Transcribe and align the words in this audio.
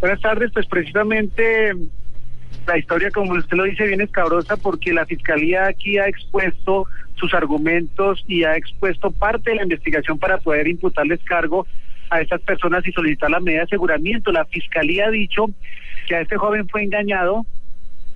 Buenas 0.00 0.20
tardes, 0.20 0.50
pues 0.52 0.66
precisamente 0.66 1.72
la 2.66 2.78
historia, 2.78 3.10
como 3.10 3.32
usted 3.32 3.56
lo 3.56 3.64
dice, 3.64 3.86
bien 3.86 4.00
escabrosa 4.00 4.56
porque 4.56 4.92
la 4.92 5.06
fiscalía 5.06 5.66
aquí 5.66 5.98
ha 5.98 6.08
expuesto 6.08 6.86
sus 7.14 7.32
argumentos 7.32 8.22
y 8.26 8.44
ha 8.44 8.56
expuesto 8.56 9.10
parte 9.10 9.50
de 9.50 9.56
la 9.56 9.62
investigación 9.62 10.18
para 10.18 10.38
poder 10.38 10.68
imputarles 10.68 11.20
cargo 11.24 11.66
a 12.10 12.20
estas 12.20 12.40
personas 12.42 12.86
y 12.86 12.92
solicitar 12.92 13.30
la 13.30 13.40
medida 13.40 13.60
de 13.60 13.66
aseguramiento. 13.66 14.32
La 14.32 14.44
fiscalía 14.44 15.06
ha 15.06 15.10
dicho 15.10 15.46
que 16.06 16.16
a 16.16 16.20
este 16.20 16.36
joven 16.36 16.68
fue 16.68 16.84
engañado, 16.84 17.46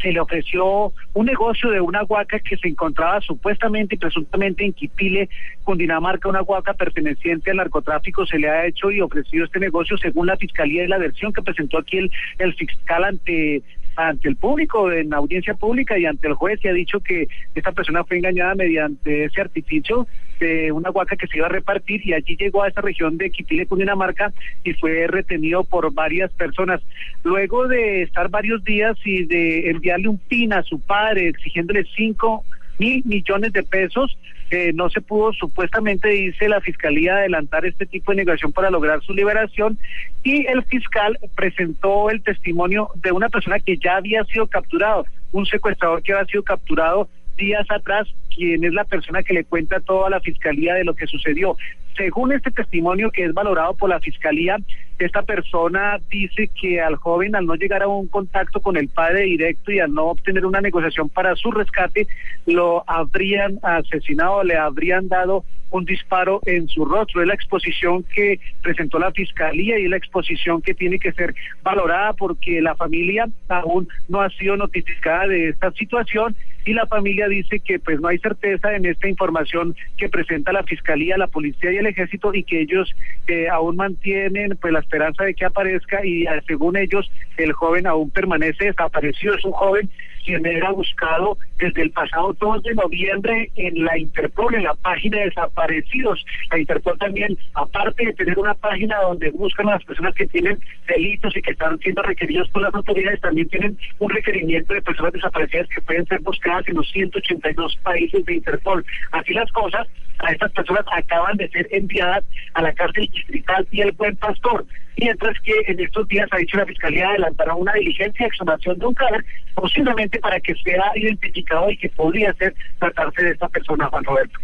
se 0.00 0.12
le 0.12 0.20
ofreció 0.20 0.92
un 1.14 1.26
negocio 1.26 1.70
de 1.70 1.80
una 1.80 2.04
huaca 2.04 2.38
que 2.38 2.56
se 2.56 2.68
encontraba 2.68 3.20
supuestamente 3.20 3.94
y 3.94 3.98
presuntamente 3.98 4.64
en 4.64 4.72
Quipile, 4.72 5.28
Cundinamarca, 5.62 6.28
una 6.28 6.42
huaca 6.42 6.74
perteneciente 6.74 7.50
al 7.50 7.58
narcotráfico, 7.58 8.26
se 8.26 8.38
le 8.38 8.50
ha 8.50 8.66
hecho 8.66 8.90
y 8.90 9.00
ofrecido 9.00 9.44
este 9.44 9.60
negocio 9.60 9.96
según 9.96 10.26
la 10.26 10.36
fiscalía 10.36 10.84
y 10.84 10.88
la 10.88 10.98
versión 10.98 11.32
que 11.32 11.42
presentó 11.42 11.78
aquí 11.78 11.98
el, 11.98 12.10
el 12.38 12.54
fiscal 12.54 13.04
ante 13.04 13.62
ante 13.96 14.28
el 14.28 14.36
público, 14.36 14.90
en 14.90 15.12
audiencia 15.14 15.54
pública 15.54 15.98
y 15.98 16.06
ante 16.06 16.28
el 16.28 16.34
juez, 16.34 16.60
y 16.62 16.68
ha 16.68 16.72
dicho 16.72 17.00
que 17.00 17.28
esta 17.54 17.72
persona 17.72 18.04
fue 18.04 18.18
engañada 18.18 18.54
mediante 18.54 19.24
ese 19.24 19.40
artificio 19.40 20.06
de 20.40 20.72
una 20.72 20.90
huaca 20.90 21.16
que 21.16 21.26
se 21.26 21.38
iba 21.38 21.46
a 21.46 21.50
repartir 21.50 22.00
y 22.04 22.12
allí 22.12 22.36
llegó 22.36 22.62
a 22.62 22.68
esa 22.68 22.80
región 22.80 23.16
de 23.16 23.30
Quipile, 23.30 23.66
Cundinamarca 23.66 24.32
y 24.64 24.72
fue 24.74 25.06
retenido 25.06 25.64
por 25.64 25.92
varias 25.92 26.32
personas. 26.32 26.80
Luego 27.22 27.68
de 27.68 28.02
estar 28.02 28.28
varios 28.28 28.64
días 28.64 28.96
y 29.04 29.24
de 29.24 29.70
enviarle 29.70 30.08
un 30.08 30.18
pin 30.18 30.52
a 30.52 30.62
su 30.62 30.80
padre 30.80 31.28
exigiéndole 31.28 31.84
cinco 31.96 32.44
mil 32.78 33.02
millones 33.04 33.52
de 33.52 33.62
pesos, 33.62 34.16
eh, 34.50 34.72
no 34.74 34.90
se 34.90 35.00
pudo 35.00 35.32
supuestamente, 35.32 36.08
dice 36.08 36.48
la 36.48 36.60
fiscalía, 36.60 37.16
adelantar 37.16 37.64
este 37.66 37.86
tipo 37.86 38.12
de 38.12 38.16
negociación 38.18 38.52
para 38.52 38.70
lograr 38.70 39.02
su 39.02 39.14
liberación. 39.14 39.78
Y 40.22 40.46
el 40.46 40.62
fiscal 40.64 41.18
presentó 41.34 42.10
el 42.10 42.22
testimonio 42.22 42.90
de 42.96 43.12
una 43.12 43.28
persona 43.28 43.58
que 43.60 43.76
ya 43.76 43.96
había 43.96 44.24
sido 44.24 44.46
capturado, 44.46 45.06
un 45.32 45.46
secuestrador 45.46 46.02
que 46.02 46.12
había 46.12 46.26
sido 46.26 46.42
capturado 46.42 47.08
días 47.36 47.66
atrás, 47.70 48.06
quien 48.34 48.64
es 48.64 48.72
la 48.72 48.84
persona 48.84 49.22
que 49.22 49.34
le 49.34 49.44
cuenta 49.44 49.80
toda 49.80 50.10
la 50.10 50.20
fiscalía 50.20 50.74
de 50.74 50.84
lo 50.84 50.94
que 50.94 51.06
sucedió. 51.06 51.56
Según 51.96 52.32
este 52.32 52.50
testimonio 52.50 53.10
que 53.10 53.24
es 53.24 53.32
valorado 53.32 53.74
por 53.74 53.88
la 53.88 54.00
fiscalía, 54.00 54.56
esta 54.98 55.22
persona 55.22 55.98
dice 56.10 56.48
que 56.60 56.80
al 56.80 56.96
joven, 56.96 57.34
al 57.36 57.46
no 57.46 57.54
llegar 57.54 57.82
a 57.82 57.88
un 57.88 58.08
contacto 58.08 58.60
con 58.60 58.76
el 58.76 58.88
padre 58.88 59.22
directo 59.22 59.72
y 59.72 59.80
al 59.80 59.92
no 59.92 60.06
obtener 60.06 60.46
una 60.46 60.60
negociación 60.60 61.08
para 61.08 61.34
su 61.36 61.50
rescate, 61.50 62.06
lo 62.46 62.84
habrían 62.86 63.58
asesinado, 63.62 64.42
le 64.44 64.56
habrían 64.56 65.08
dado 65.08 65.44
un 65.70 65.84
disparo 65.84 66.40
en 66.46 66.68
su 66.68 66.84
rostro. 66.84 67.22
Es 67.22 67.28
la 67.28 67.34
exposición 67.34 68.04
que 68.14 68.38
presentó 68.62 68.98
la 68.98 69.10
fiscalía 69.10 69.78
y 69.78 69.84
es 69.84 69.90
la 69.90 69.96
exposición 69.96 70.62
que 70.62 70.74
tiene 70.74 70.98
que 70.98 71.12
ser 71.12 71.34
valorada 71.62 72.12
porque 72.12 72.60
la 72.60 72.76
familia 72.76 73.26
aún 73.48 73.88
no 74.08 74.20
ha 74.20 74.30
sido 74.30 74.56
notificada 74.56 75.26
de 75.26 75.48
esta 75.48 75.72
situación 75.72 76.36
y 76.64 76.72
la 76.72 76.86
familia 76.86 77.28
dice 77.28 77.60
que 77.60 77.78
pues 77.78 78.00
no 78.00 78.08
hay 78.08 78.18
certeza 78.24 78.74
en 78.74 78.86
esta 78.86 79.06
información 79.06 79.76
que 79.98 80.08
presenta 80.08 80.50
la 80.52 80.62
fiscalía, 80.62 81.18
la 81.18 81.26
policía 81.26 81.70
y 81.72 81.76
el 81.76 81.86
ejército 81.86 82.32
y 82.32 82.42
que 82.42 82.62
ellos 82.62 82.90
eh, 83.26 83.48
aún 83.48 83.76
mantienen 83.76 84.56
pues 84.60 84.72
la 84.72 84.80
esperanza 84.80 85.24
de 85.24 85.34
que 85.34 85.44
aparezca 85.44 86.04
y 86.04 86.24
eh, 86.24 86.42
según 86.46 86.76
ellos 86.76 87.10
el 87.36 87.52
joven 87.52 87.86
aún 87.86 88.10
permanece 88.10 88.64
desaparecido, 88.64 89.34
es 89.34 89.44
un 89.44 89.52
joven 89.52 89.90
quien 90.24 90.44
era 90.46 90.70
buscado 90.70 91.38
desde 91.58 91.82
el 91.82 91.90
pasado 91.90 92.34
2 92.38 92.62
de 92.62 92.74
noviembre 92.74 93.50
en 93.56 93.84
la 93.84 93.98
Interpol, 93.98 94.54
en 94.54 94.64
la 94.64 94.74
página 94.74 95.18
de 95.18 95.24
desaparecidos. 95.26 96.24
La 96.50 96.58
Interpol 96.58 96.98
también, 96.98 97.36
aparte 97.54 98.06
de 98.06 98.12
tener 98.14 98.38
una 98.38 98.54
página 98.54 99.00
donde 99.02 99.30
buscan 99.30 99.68
a 99.68 99.72
las 99.72 99.84
personas 99.84 100.14
que 100.14 100.26
tienen 100.26 100.58
delitos 100.86 101.36
y 101.36 101.42
que 101.42 101.52
están 101.52 101.78
siendo 101.78 102.02
requeridos 102.02 102.48
por 102.50 102.62
las 102.62 102.74
autoridades, 102.74 103.20
también 103.20 103.48
tienen 103.48 103.78
un 103.98 104.10
requerimiento 104.10 104.74
de 104.74 104.82
personas 104.82 105.12
desaparecidas 105.12 105.68
que 105.68 105.82
pueden 105.82 106.06
ser 106.06 106.20
buscadas 106.20 106.66
en 106.68 106.74
los 106.74 106.90
182 106.90 107.76
países 107.82 108.24
de 108.24 108.34
Interpol. 108.34 108.84
Así 109.12 109.32
las 109.34 109.50
cosas, 109.52 109.86
a 110.18 110.32
estas 110.32 110.52
personas 110.52 110.84
acaban 110.92 111.36
de 111.36 111.48
ser 111.48 111.68
enviadas 111.70 112.24
a 112.54 112.62
la 112.62 112.72
cárcel 112.72 113.08
distrital 113.12 113.66
y 113.70 113.80
el 113.80 113.92
Buen 113.92 114.16
Pastor 114.16 114.64
mientras 115.04 115.38
que 115.40 115.52
en 115.66 115.78
estos 115.80 116.08
días 116.08 116.26
ha 116.30 116.38
dicho 116.38 116.56
la 116.56 116.64
Fiscalía 116.64 117.10
adelantará 117.10 117.54
una 117.54 117.74
diligencia 117.74 118.24
de 118.24 118.28
exhumación 118.28 118.78
de 118.78 118.86
un 118.86 118.94
cadáver, 118.94 119.24
posiblemente 119.54 120.18
para 120.18 120.40
que 120.40 120.54
sea 120.54 120.92
identificado 120.94 121.70
y 121.70 121.76
que 121.76 121.90
podría 121.90 122.32
ser 122.34 122.54
tratarse 122.78 123.22
de 123.22 123.30
esta 123.32 123.48
persona, 123.50 123.86
Juan 123.88 124.04
Roberto. 124.04 124.38